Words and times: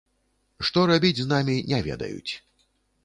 Што 0.69 0.85
рабіць 0.93 1.21
з 1.21 1.27
намі, 1.35 1.57
не 1.73 1.83
ведаюць. 1.89 2.33